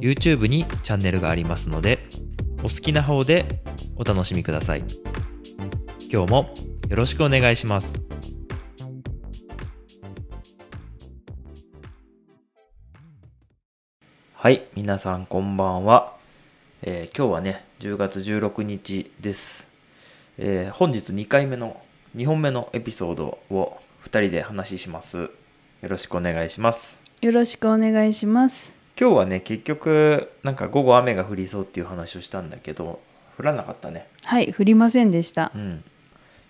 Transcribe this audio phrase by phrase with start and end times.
[0.00, 2.08] YouTube にチャンネルがありますので
[2.60, 3.62] お好きな方で
[3.96, 4.84] お楽しみください。
[6.10, 6.54] 今日も
[6.88, 8.00] よろしくお願いします。
[14.32, 16.14] はい皆さんこんばんは、
[16.82, 19.68] えー今日はね10月16日です、
[20.38, 21.82] えー本日2回目の
[22.16, 25.18] 2本目のエピソードを2人で話します。
[25.18, 25.30] よ
[25.82, 26.98] ろしくお願いします。
[27.20, 28.77] よろしくお願いします。
[29.00, 33.00] 今日はね結局なんか午後雨が降りそうっていう話をしたんだけど
[33.38, 34.08] 降らなかったね。
[34.24, 35.52] はい、降りませんでした。
[35.54, 35.58] う。
[35.58, 35.84] ん。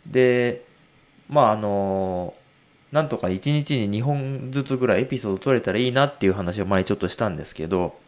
[0.06, 0.64] で
[1.28, 2.34] まああの
[2.90, 7.98] なんとか1日に2本ずつぐらいエピソード撮れたらいいなっていう話を前にちょっとしたんですけど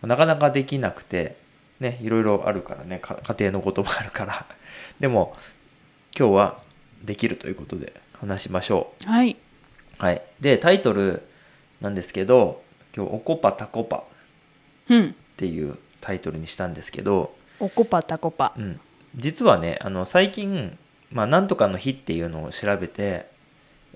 [0.00, 1.36] なかなかできなくて
[1.78, 4.46] ねいろいろあるからねか家庭のこともあるから。
[4.98, 5.36] でも
[6.18, 6.62] 今日は
[7.02, 9.10] できるということで話しましょう。
[9.10, 9.36] はい、
[9.98, 10.22] はい。
[10.40, 11.22] でタイトル
[11.82, 12.62] なんですけど
[12.96, 14.04] 今日「おこぱたこぱ」
[14.88, 18.52] うん、っていうタイトルにしたんですけど、おこぱたこぱ。
[18.56, 18.80] うん、
[19.16, 20.78] 実はねあの最近、
[21.12, 23.26] まあ、なんとかの日っていうのを調べて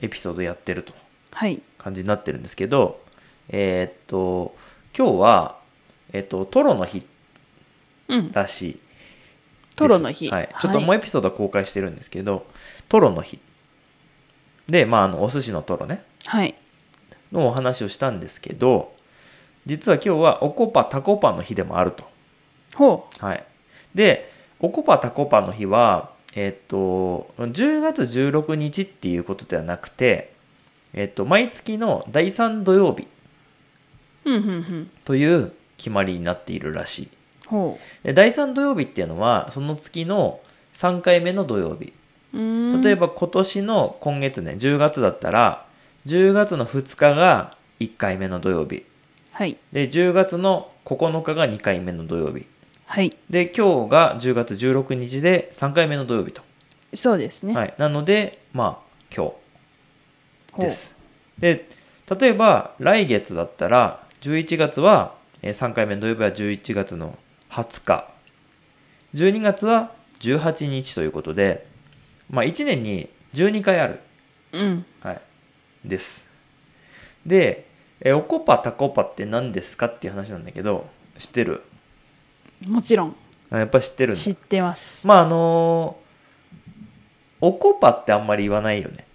[0.01, 0.93] エピソードやってると
[1.33, 3.01] はい、感じになってるんですけど
[3.49, 4.55] えーっと
[4.97, 5.59] 今日は、
[6.13, 7.05] えーっとトロの日
[8.09, 9.77] うん、らしいです。
[9.77, 10.29] トロの日。
[10.31, 12.47] はい、ちょっともうエピソードは公開してるんですけど、
[12.89, 13.39] トロの日。
[14.69, 16.03] でまああのお寿司のトロね。
[16.27, 16.55] はい、
[17.33, 18.93] のお話をしたんですけど
[19.67, 22.15] 実は今日はおこぱたこぱの日でもあると
[22.75, 23.45] ほはい。
[23.95, 30.33] で、おこぱたこぱの日は、えっと、10月16日っていうことではなくて、
[30.93, 33.07] えっと、毎月の第3土曜日
[34.25, 34.31] う。
[34.31, 34.91] うん、うん、うん。
[35.05, 37.09] という決まりになっているらしい。
[37.47, 40.41] ほで第3土曜日っていうのは、その月の
[40.75, 41.93] 3回目の土曜日。
[42.33, 42.39] う。
[42.39, 42.97] うーん例え。
[42.97, 45.64] ば今年の今月ね、10月だったら、
[46.07, 48.85] 10月の2日が1回目の土曜日。
[49.33, 52.47] はい、で、10月の9日が2回目の土曜日。
[52.87, 56.43] はい、で、今日が10月16日で3回目の土曜日と。
[56.95, 57.55] そうですね。
[57.55, 59.33] はい、なので、まあ、今
[60.57, 60.95] 日です。
[61.39, 61.69] で、
[62.19, 67.19] 例えば来月だったら、11月は、えー3回目の土曜日は11月の
[67.51, 68.09] 20日、
[69.15, 71.67] 12月は18日ということで、
[72.31, 74.01] まあ、1年に12回ある、
[74.53, 75.21] うん、はい、
[75.85, 76.27] です。
[77.27, 77.67] で、
[78.01, 81.63] えーおこぱたこぱって何ですかっていう話なんだけど、知ってる？
[82.67, 83.17] もちろん
[83.51, 85.07] あやっぱ知ってる知ってます。
[85.07, 86.05] まああのー
[87.41, 89.07] おこぱってあんまり言わないよね。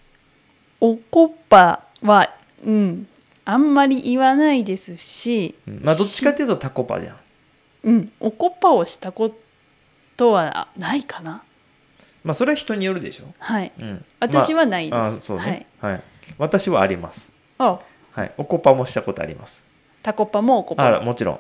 [0.80, 2.32] おこぱは、
[2.64, 3.08] うん、
[3.44, 7.18] あんまり言わないですし、うんまあどっちかっていうとタコパじゃん。
[7.86, 9.36] うん、おこぱをしたこ
[10.16, 11.44] とはないかな。
[12.24, 13.26] まあそれは人によるでしょ。
[13.40, 14.96] はい、うん、私まはないです。
[14.96, 16.04] ああそうね、はい。
[16.38, 17.32] 私はあります。
[17.58, 17.70] はい。
[17.70, 17.80] あ、
[18.22, 18.34] はい。
[18.38, 19.64] おこぱもしたことあります。
[20.02, 20.88] たこぱもおこぱも。
[20.90, 21.40] あらもちろん。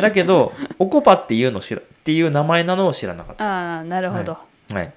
[0.00, 4.38] だけど おこぱっていうの知らっていう名前なのを知らなかっああ、なるほど。
[4.68, 4.76] た。
[4.76, 4.92] はい。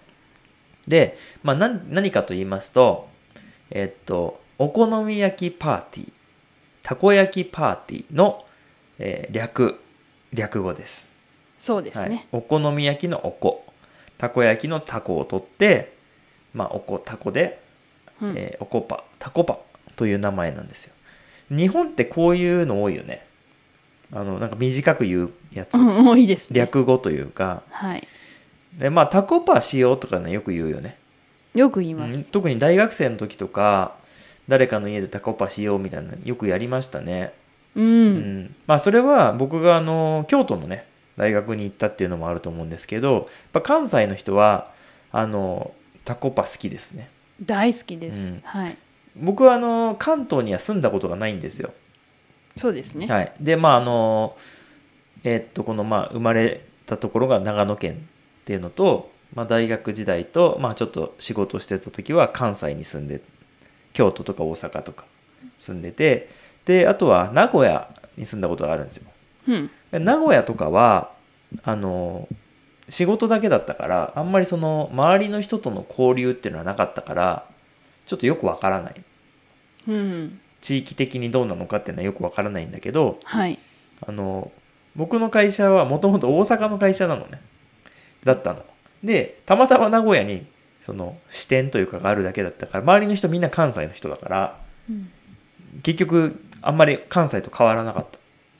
[0.88, 3.08] で、まあ何何かと言いますと、
[3.70, 6.12] えっとお好み焼きパーティー、
[6.84, 8.46] たこ焼きパーティーの、
[9.00, 9.80] えー略
[10.34, 11.08] 略語です。
[11.58, 12.28] そうですね。
[12.31, 13.66] はい、お好み焼きのおこ
[14.18, 15.94] たこ焼きのたこを取って
[16.53, 17.71] まあおこたこで、うん
[18.22, 19.59] えーおこぱたこぱ
[19.96, 20.94] という名前なんですよ。
[21.50, 23.26] 日本ってこういうの多いよね。
[24.14, 26.59] あのなんか短く言うやつ、うん、多いですね。
[26.59, 27.64] 略語というか。
[27.70, 28.08] はい。
[28.78, 30.98] でまあたこぱしようとかねよく言うよね、
[31.54, 32.24] よく言いまうんす。
[32.26, 33.96] 特に大学生の時とか
[34.48, 37.34] 誰かの家でたこぱしようみたいなのよくやりましたね。
[37.76, 37.86] うん。
[37.86, 38.56] うん。
[38.68, 40.85] まあそれは僕があの京都のね
[41.17, 44.72] 大学に行ったっていうのもあると思うんですけどやっぱ関西の人は
[45.12, 45.74] あの
[46.06, 47.09] タコパ好きですね
[47.43, 48.29] 大好きです。
[48.29, 48.78] うんはい。
[49.16, 51.73] 僕はあの関東には住んだことがないんですよ
[52.55, 53.08] そうですね。
[53.08, 54.38] はいでまああの
[55.23, 57.93] えーっとこのまあ生まれたところが長野県
[58.41, 63.22] っていうのと、まあ、大学時代と、まあ、ちょっと仕事してた時は関西に住んで
[63.93, 65.05] 京都とか大阪とか
[65.59, 66.29] 住んでて
[66.66, 69.05] であとは名古屋に住んだことがあるんですよ
[69.47, 69.72] うん。
[69.91, 71.11] で名古屋とかは
[71.64, 72.28] あの
[72.91, 77.46] 仕事だけだったからあんまりその周りの人との交流っていうのはなかったから
[78.05, 79.02] ちょっとよくわからない。
[79.88, 80.40] うん。
[80.59, 83.58] 地域的にどうなのかっていうのはよくわからないんだけどはい。
[84.05, 84.52] あの
[84.97, 87.41] 僕の会社はもともと大阪の会社なのね。
[88.26, 88.66] だったの。
[89.02, 90.46] でたまたま名古屋に
[90.82, 94.59] その支店というかがあるだけだったから周りの人みんな関西の人だから
[94.90, 95.09] うん。
[95.82, 98.05] 結局あんまり関西と変わらなかっ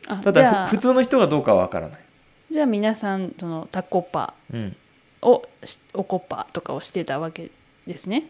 [0.06, 0.16] た。
[0.16, 2.00] あただふ普通の人がどうかは分からない、
[2.52, 4.76] じゃあ皆さんそのタコパうん、
[5.22, 7.50] をしおこっぱとかをしてたわけ
[7.88, 8.26] ですね。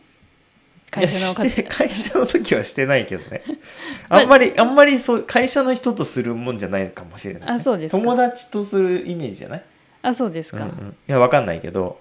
[0.91, 3.41] 会社の会社の時はしてないけどね。
[4.09, 7.97] あんまりあんまりそう会社の人とするもんじゃないかもしれない、あそうですか。
[7.97, 9.63] 友達とするイメージじゃない？
[10.03, 11.99] あそうですか、うんうん、いやわかんないけど。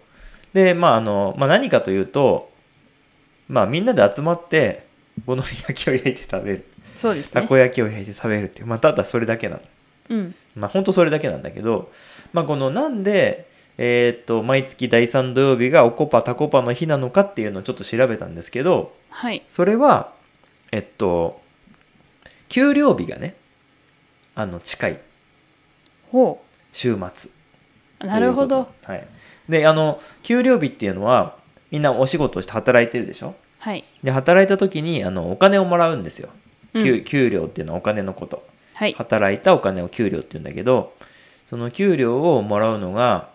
[0.52, 2.50] でまああの、まあ、何かというと
[3.48, 4.86] まあみんなで集まって
[5.24, 6.66] お好み焼きを焼いて食べる。
[6.96, 7.40] そうですね。
[7.40, 8.66] たこ焼きを焼いて食べるっていう。
[8.66, 9.62] まあただそれだけなの
[10.10, 10.34] うん。
[10.54, 11.90] まあ本当それだけなんだけど
[12.32, 13.48] まあこのなんで
[13.78, 19.42] えーっと毎月第3土曜日がおこぱたこぱの日なのかっていうのをちょっと調べたんですけどはい。
[19.48, 20.12] それは
[20.72, 21.40] えっと
[22.48, 23.36] 給料日がね
[24.34, 25.00] あの近い。
[26.10, 26.42] ほ
[26.72, 27.30] 週末。
[28.02, 28.68] うなるほど。
[28.84, 29.06] はい、
[29.48, 31.36] であの給料日っていうのは
[31.70, 33.34] みんなお仕事をして働いてるでしょ？
[33.58, 36.30] はい、で働いた時にあのお金をもらうんですよ、
[36.74, 36.82] うん。
[36.82, 38.36] 給給料っていうのはお金のこと。
[38.36, 38.46] はい
[38.96, 40.94] 働いたお金を給料っていうんだけど
[41.48, 43.28] その給料をもらうのが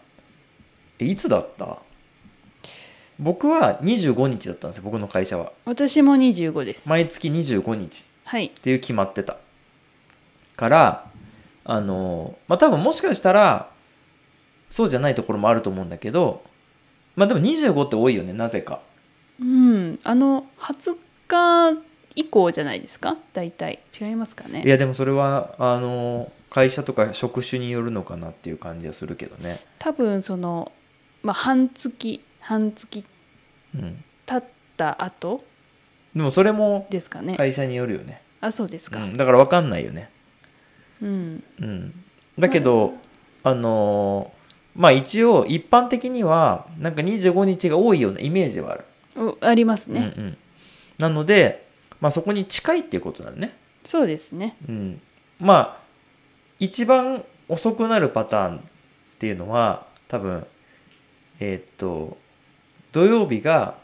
[1.00, 1.78] えいつだった？
[3.20, 5.52] 僕は25日だったんですよ僕の会社は。
[5.66, 8.06] 私も25です、毎月25日。
[8.26, 8.46] はい。
[8.48, 9.38] っていう決まってた。
[10.58, 11.06] から
[11.66, 13.70] あのまあ多分もしかしたら
[14.70, 16.44] そうじゃないところもあると思うんだけど
[17.16, 18.80] まあでも25って多いよねなぜか。
[19.40, 20.00] うん。
[20.04, 20.96] あの20
[21.28, 21.78] 日
[22.16, 23.18] 以降じゃないですか？
[23.34, 23.80] 大体。
[24.00, 24.64] 違いますかね？
[24.66, 29.60] いやでもそれはあの会社とか職種によるのかなっていう感じはするけどね。
[29.80, 30.72] 多分その
[31.24, 33.04] まあ半月半月
[33.76, 34.04] うん。
[34.26, 35.44] 経った後
[36.16, 39.04] でもそれもですかね、会社によるよね、あそうですか。
[39.04, 40.10] うん、だから分かんないよね。
[41.02, 41.44] うん。
[41.60, 42.04] うん。
[42.40, 42.94] だけど、
[43.44, 44.32] あの
[44.76, 48.86] まあ一応一般的にはなんか25日が多いようなイメージはある。
[49.18, 50.38] おありますね、うんうん、
[50.98, 51.65] なので、
[52.02, 54.58] まあ、そこに近いっていうことだね、そうですね。
[54.68, 55.02] うん、
[55.40, 55.84] まあ
[56.60, 58.62] 一番遅くなるパターンっ
[59.20, 60.46] ていうのは多分
[61.40, 62.18] えーっと
[62.92, 63.76] 土曜日が、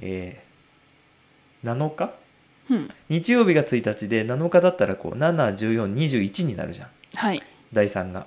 [0.00, 0.50] えー
[1.62, 2.14] 7日？
[2.70, 2.90] うん。
[3.08, 6.88] 日曜日が1日で7日だったらこう71421になるじゃん。
[7.14, 7.42] はい。
[7.72, 8.26] 第3が。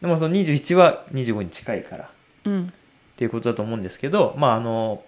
[0.00, 2.10] でもその21は25に近いから。
[2.44, 2.66] うん。
[2.66, 5.04] っていうことだと思うんですけど、まああの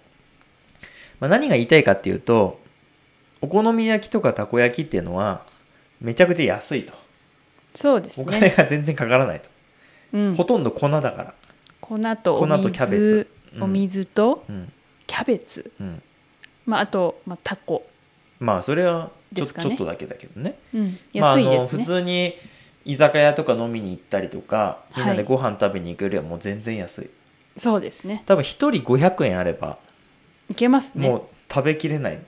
[1.19, 2.59] まあ、何が言いたいかっていうと
[3.45, 5.45] お好み焼きとかたこ焼きっていうのは
[6.01, 6.93] めちゃくちゃ安いと。
[7.75, 9.49] そうですお金ね、が全然かからないと、
[10.13, 10.35] うん。
[10.35, 11.33] ほ、とんど粉だから、
[11.79, 13.27] 粉とお粉水とキャベツ。
[13.53, 13.63] うん。
[13.63, 14.73] お水とうん。
[15.05, 16.01] キャベツ、うん、
[16.65, 17.85] まあ、あと、まあ、タコ、
[18.39, 19.69] まあそれはちょ,、ですかね。
[19.69, 20.57] ちょっとだけだけどね。
[20.73, 22.35] うん、まあ、あの安いですね、普通に
[22.85, 27.09] 居酒屋とか飲みに行ったりとかみんなではいご飯食べに行くよりはもう全然安い、
[27.55, 28.23] そうですね。
[28.25, 29.77] 多分1人500円あれば
[30.49, 31.07] いけますね。
[31.07, 32.19] もう食べきれない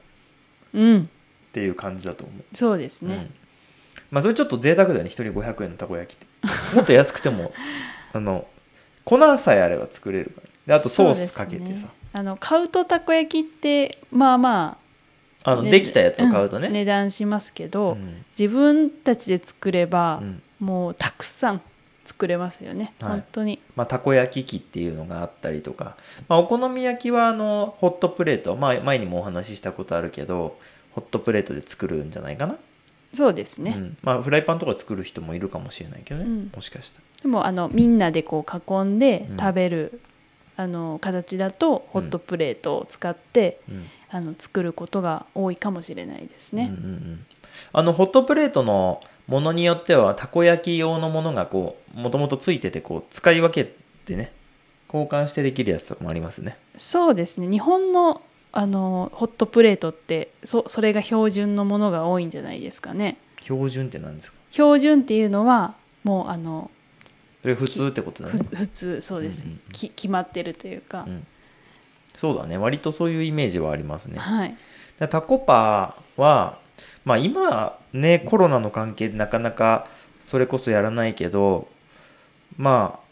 [0.78, 1.10] っうん。
[1.54, 2.44] ていう感じだと思う。
[2.54, 3.34] そうですね、うん、
[4.12, 5.10] まあそれちょっと贅沢だよね。
[5.10, 6.28] 1人500円のたこ焼きって。
[6.76, 7.52] もっと安くても
[8.14, 8.48] あの
[9.04, 11.90] 粉さえあれば作れるからであとソースかけてさ、ね。
[12.14, 14.78] あの買うとたこ焼きってまあま
[15.44, 16.74] ああのねできたやつを買うとね、ん。
[16.74, 18.26] 値段しますけど、うん。
[18.38, 20.42] 自分たちで作ればう、ん。
[20.60, 21.62] もうたくさん
[22.08, 23.12] 作れますよね、はい。
[23.12, 23.60] 本当に。
[23.76, 30.58] まあ、たこ焼き器っていうのがあったりとか、まあ、お好み焼きはあのホットプレート、まあ、前にもお話ししたことあるけど
[30.94, 32.56] ホットプレートで作るんじゃないかな、
[33.14, 33.98] そうですね、うん。
[34.02, 36.52] まあ、フライパンとか作る人もいるかもしれないけどね、うん。
[36.56, 37.04] もしかしたら。
[37.22, 39.38] でもあのみんなでこう囲んでうん。
[39.38, 40.00] 食べる、
[40.56, 43.86] あの形だとホットプレートを使って、うん。
[44.10, 46.72] あの作ることが多いかもしれないですね。
[46.72, 47.26] うんうんうん。
[47.74, 53.72] あのホットプレートのものによってはたこ焼き用のものがこうもともとついててこう使い分け
[54.06, 54.32] てね
[54.88, 56.58] 交換してできるやつとかもありますね。
[56.76, 57.48] そうですね。
[57.50, 58.22] 日本の
[58.54, 63.18] あのホットプレートってそそれが標準のものが多いんじゃないですかね。
[63.44, 64.38] 標準って何ですか？
[64.52, 66.72] 標準っていうのはもうあの
[67.42, 69.72] それ普通ってことだふね、普通そうです、うんうんうん。
[69.74, 71.28] き決まってるというか、うん、
[72.16, 72.58] そうだね。
[72.58, 74.18] 割とそういうイメージはありますね。
[74.18, 74.58] はい。
[75.00, 76.60] でタコパは
[77.06, 79.88] まあ今ねコロナの関係でなかなか
[80.22, 81.68] それこそやらないけど
[82.58, 83.08] まあ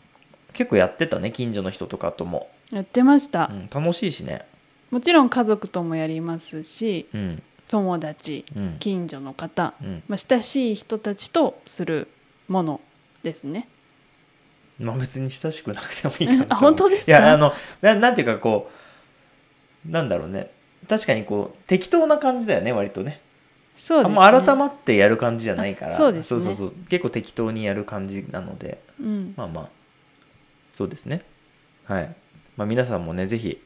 [0.53, 4.45] 結構やってたね近所の人とかとも、やってました、うん、楽しいしね。
[4.91, 7.43] もちろん家族ともやりますしうん。
[7.67, 8.77] 友達うん。
[8.79, 10.03] 近所の方、うん。
[10.07, 12.07] まあ、親しい人たちとする
[12.48, 12.79] もの
[13.24, 13.67] ですね。
[14.79, 17.12] まあ別に親しくなくてもいいかな本当ですか？
[17.12, 18.69] いやあのななんていうかこ
[19.88, 20.51] うなんだろうね。
[20.88, 23.19] 確かにこう適当な感じだよね割とね
[23.75, 24.20] そうですね。
[24.20, 25.91] あんま改まってやる感じじゃないから。
[25.91, 26.41] あそうですね。
[26.41, 26.74] そうそうそう。
[26.89, 28.82] 結構適当にやる感じなので。
[29.00, 29.34] うん。
[29.36, 29.70] まあまあ。
[30.74, 31.24] そうですね。
[31.86, 32.15] はい、
[32.58, 33.62] まあ、皆さんもねぜひ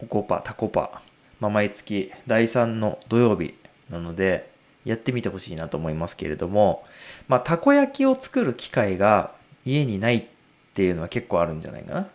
[0.00, 1.02] おこぱタコパ、
[1.40, 3.54] まあ、毎月第3の土曜日
[3.90, 4.52] なので
[4.84, 6.84] やってみてほしいなと思いますけれども。
[7.28, 10.24] まあたこ焼きを作る機会が家にないっ
[10.74, 12.08] ていうのは結構あるんじゃないか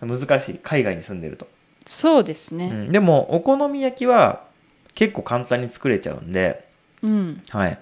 [0.00, 0.06] な。
[0.06, 0.60] 難しい。
[0.62, 1.46] 海外に住んでると、
[1.86, 2.70] そうですね。
[2.72, 4.44] うん、でもお好み焼きは
[4.94, 6.68] 結構簡単に作れちゃうんで
[7.02, 7.42] うん。
[7.48, 7.78] はい。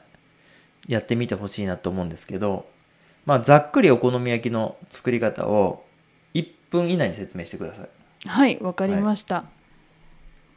[0.88, 2.66] やってみてほしいなと思うんですけど、
[3.26, 5.84] まあ、ざっくりお好み焼きの作り方を
[6.34, 7.88] 1分以内に説明してください。
[8.26, 9.44] はいわかりました、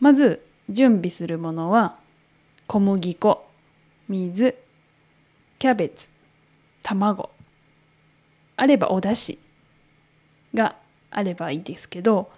[0.02, 1.98] まず準備するものは
[2.68, 3.46] 小麦粉
[4.10, 4.56] 水
[5.60, 6.10] キャベツ
[6.82, 7.30] 卵。
[8.56, 9.40] あればお出汁
[10.54, 10.76] が
[11.10, 12.32] あればいいですけど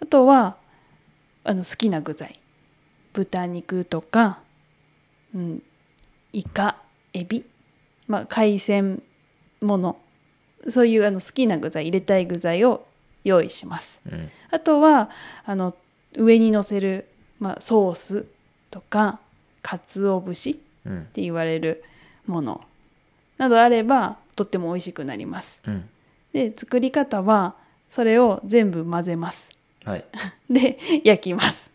[0.00, 0.56] あとは
[1.42, 2.38] あの好きな具材
[3.14, 4.40] 豚肉とか、
[5.34, 5.62] うん、
[6.32, 6.76] イカ
[7.14, 7.44] エビ、
[8.06, 9.02] まあ、海鮮
[9.62, 9.96] もの
[10.68, 12.86] そういうあの好きな具材入れたい具材を
[13.22, 14.00] 用意します。
[14.10, 14.30] うん。
[14.50, 15.10] あとは
[15.46, 15.74] あの
[16.16, 18.26] 上にのせる、まあ、ソース
[18.70, 19.20] とか
[19.62, 20.56] 鰹節っ
[20.86, 21.06] うん。
[21.12, 21.82] て言われる
[22.26, 22.62] もの
[23.38, 25.60] などあればとっても美味しくなります。
[25.66, 25.88] うん。
[26.32, 27.54] で作り方は
[27.88, 29.50] それを全部混ぜます。
[29.84, 30.04] はい。
[30.50, 31.73] で焼きます。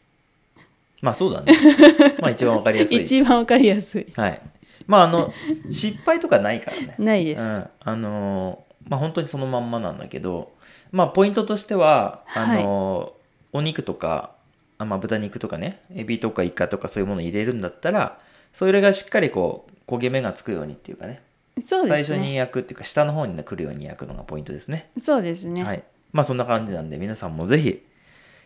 [1.01, 1.53] まあそうだね。
[2.21, 3.01] まあ一番わかりやすい。
[3.03, 4.07] 一番わかりやすい。
[4.15, 4.41] はい。
[4.87, 5.33] まああの、
[5.69, 6.95] 失敗とかないからね。
[6.97, 7.43] ないです。
[7.43, 7.69] うん。
[7.81, 10.51] あのーまあ本当にそのまんまなんだけど、
[10.91, 13.19] まあポイントとしては、あのー
[13.51, 14.31] お肉とか、
[14.77, 18.19] あまあ豚肉とかね、エビとかイカとかそういうもの入れるんだったら、
[18.53, 21.21] それがしっかりこう、焦げ目がつくようにっていうかね、
[21.61, 22.27] そう最初ですね。
[22.29, 24.89] に焼くっていうか下の方に来るように焼くのがポイントですね。
[24.99, 25.63] そうですね。
[25.63, 25.83] はい。
[26.11, 27.85] まあそんな感じなんで皆さんもぜひ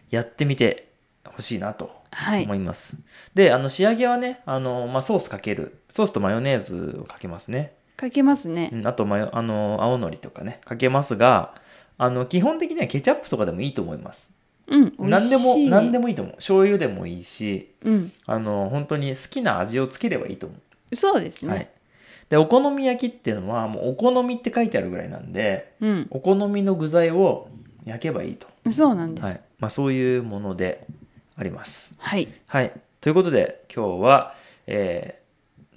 [0.10, 0.88] やってみて
[1.26, 2.96] ほしいなとはい思います。
[3.34, 5.80] で、あの仕上げはね、あのまあソースかける。
[5.90, 7.74] ソースとマヨネーズをかけますね。
[7.98, 8.70] かけますね。
[8.74, 11.56] うん、あとマヨあの青のりとかねかけますが、
[11.98, 14.30] あの基本的にはケチャップとかでもいいと思います。
[14.68, 14.90] うん。
[15.00, 16.36] 美何でも何でもいいと思う。
[16.36, 18.12] 醤油でもいいし、うん。
[18.26, 20.56] あの本当に好きな味をつければいいと思
[20.92, 20.96] う。
[20.96, 21.52] そうですね。
[21.52, 21.70] はい。
[22.30, 25.74] でお好み焼きっていうのはもうお好みって書いてあるぐらいなんで。
[25.82, 26.08] うん。
[26.10, 27.50] お好みの具材を
[27.86, 29.26] 焼けばいいと、そうなんです。
[29.26, 30.88] はいまあ、そういうもので
[31.36, 31.92] あります。
[31.98, 32.28] はい。
[32.48, 32.72] はい、
[33.02, 34.36] ということで今日は、
[34.68, 35.24] えー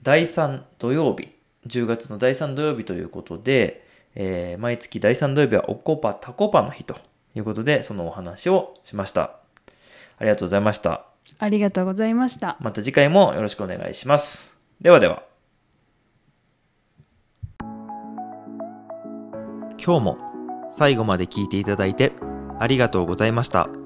[0.02, 1.30] 第3土曜日
[1.66, 3.84] 10月の第3土曜日ということで、
[4.14, 6.96] えー毎月第3土曜日はおこぱたこぱの日と
[7.34, 9.32] いうことでそのお話をしました。
[10.18, 11.06] ありがとうございました。
[11.38, 12.56] ありがとうございました。
[12.60, 14.54] また次回もよろしくお願いします。
[14.80, 15.24] ではでは。
[19.84, 20.18] 今日も
[20.70, 22.12] 最後まで聞いていただいて
[22.58, 23.85] ありがとうございました。